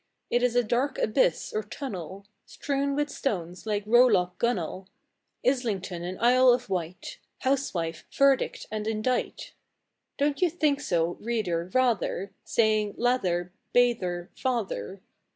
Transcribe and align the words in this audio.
It's 0.31 0.55
a 0.55 0.63
dark 0.63 0.97
abyss 0.97 1.53
or 1.53 1.61
tunnel, 1.61 2.25
Strewn 2.47 2.95
with 2.95 3.11
stones, 3.11 3.67
like 3.67 3.83
rowlock, 3.85 4.35
gunwale, 4.39 4.87
Islington 5.45 6.03
and 6.03 6.17
Isle 6.19 6.49
of 6.51 6.71
Wight, 6.71 7.19
Housewife, 7.41 8.07
verdict 8.11 8.65
and 8.71 8.87
indict! 8.87 9.53
Don't 10.17 10.41
you 10.41 10.49
think 10.49 10.81
so, 10.81 11.17
reader, 11.21 11.69
rather, 11.71 12.31
Saying 12.43 12.95
lather, 12.97 13.53
bather, 13.75 14.31
father? 14.35 15.01